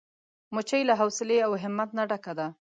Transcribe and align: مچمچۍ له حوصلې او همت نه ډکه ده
مچمچۍ 0.55 0.81
له 0.89 0.93
حوصلې 1.01 1.37
او 1.45 1.51
همت 1.63 1.89
نه 1.97 2.03
ډکه 2.09 2.33
ده 2.39 2.47